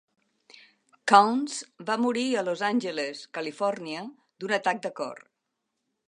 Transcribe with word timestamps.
Counce 1.11 1.67
va 1.89 1.97
morir 2.05 2.23
a 2.39 2.43
Los 2.47 2.63
Angeles, 2.69 3.21
Califòrnia, 3.39 4.05
d'un 4.45 4.55
atac 4.59 4.81
de 4.87 4.93
cor. 5.01 5.21